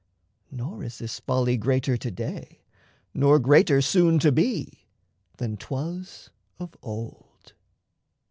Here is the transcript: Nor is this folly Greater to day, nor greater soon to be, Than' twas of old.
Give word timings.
Nor 0.49 0.83
is 0.83 0.97
this 0.97 1.19
folly 1.19 1.57
Greater 1.57 1.95
to 1.95 2.09
day, 2.09 2.63
nor 3.13 3.37
greater 3.37 3.83
soon 3.83 4.17
to 4.17 4.31
be, 4.31 4.87
Than' 5.37 5.57
twas 5.57 6.31
of 6.57 6.75
old. 6.81 7.53